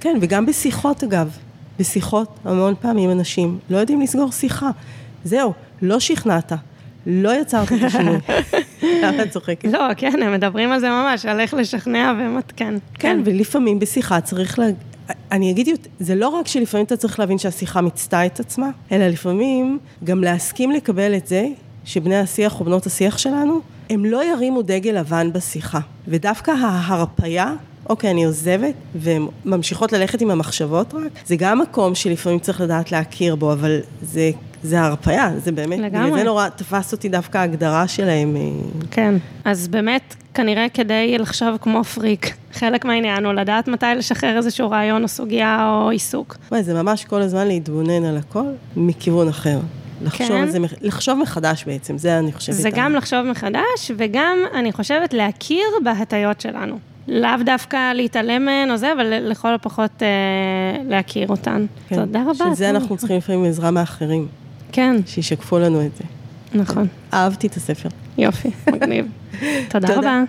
[0.01, 1.37] כן, וגם בשיחות אגב.
[1.79, 4.71] בשיחות, המון פעמים אנשים לא יודעים לסגור שיחה.
[5.25, 6.53] זהו, לא שכנעת,
[7.07, 8.17] לא יצרת את השינוי.
[9.03, 9.69] למה את צוחקת?
[9.73, 12.75] לא, כן, הם מדברים על זה ממש, על איך לשכנע ומת, כן.
[12.95, 14.67] כן, ולפעמים בשיחה צריך לה...
[15.33, 15.69] אני אגיד,
[16.01, 20.71] זה לא רק שלפעמים אתה צריך להבין שהשיחה מיצתה את עצמה, אלא לפעמים גם להסכים
[20.71, 21.47] לקבל את זה
[21.85, 25.81] שבני השיח או בנות השיח שלנו, הם לא ירימו דגל לבן בשיחה.
[26.09, 27.55] ודווקא ההרפייה
[27.89, 32.93] אוקיי, אני עוזבת, והן ממשיכות ללכת עם המחשבות רק, זה גם מקום שלפעמים צריך לדעת
[32.93, 34.31] להכיר בו, אבל זה,
[34.67, 36.07] זה הרפאיה, זה באמת, לגמרי.
[36.07, 38.37] בגלל זה נורא תפס אותי דווקא ההגדרה שלהם.
[38.37, 38.43] אה.
[38.91, 44.71] כן, אז באמת, כנראה כדי לחשוב כמו פריק, חלק מהעניין הוא לדעת מתי לשחרר איזשהו
[44.71, 46.37] רעיון או סוגיה או עיסוק.
[46.51, 49.59] וואי, זה ממש כל הזמן להתבונן על הכל מכיוון אחר.
[50.03, 50.43] לחשוב כן.
[50.43, 52.57] על זה, לחשוב מחדש בעצם, זה אני חושבת.
[52.57, 56.79] זה גם לחשוב מחדש, וגם, אני חושבת, להכיר בהטיות שלנו.
[57.09, 60.09] לאו דווקא להתעלם מהן או זה, אבל לכל הפחות אה,
[60.89, 61.67] להכיר אותן.
[61.89, 61.97] כן.
[61.97, 62.35] תודה רבה.
[62.35, 64.27] של זה אנחנו צריכים לפעמים עזרה מאחרים.
[64.77, 64.97] כן.
[65.07, 66.05] שישקפו לנו את זה.
[66.59, 66.87] נכון.
[67.13, 67.89] אהבתי את הספר.
[68.19, 69.07] יופי, מגניב.
[69.69, 70.23] תודה, תודה רבה.